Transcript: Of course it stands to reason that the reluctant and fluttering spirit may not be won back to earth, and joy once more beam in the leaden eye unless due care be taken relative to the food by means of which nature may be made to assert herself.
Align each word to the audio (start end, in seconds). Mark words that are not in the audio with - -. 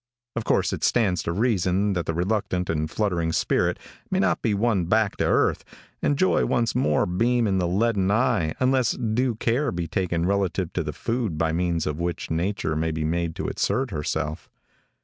Of 0.35 0.45
course 0.45 0.73
it 0.73 0.83
stands 0.83 1.21
to 1.21 1.31
reason 1.31 1.93
that 1.93 2.07
the 2.07 2.13
reluctant 2.15 2.71
and 2.71 2.89
fluttering 2.89 3.31
spirit 3.31 3.77
may 4.09 4.17
not 4.17 4.41
be 4.41 4.55
won 4.55 4.85
back 4.85 5.15
to 5.17 5.25
earth, 5.25 5.63
and 6.01 6.17
joy 6.17 6.43
once 6.43 6.73
more 6.73 7.05
beam 7.05 7.45
in 7.45 7.59
the 7.59 7.67
leaden 7.67 8.09
eye 8.09 8.55
unless 8.59 8.93
due 8.93 9.35
care 9.35 9.71
be 9.71 9.85
taken 9.85 10.25
relative 10.25 10.73
to 10.73 10.81
the 10.81 10.91
food 10.91 11.37
by 11.37 11.51
means 11.51 11.85
of 11.85 11.99
which 11.99 12.31
nature 12.31 12.75
may 12.75 12.89
be 12.89 13.03
made 13.03 13.35
to 13.35 13.47
assert 13.47 13.91
herself. 13.91 14.49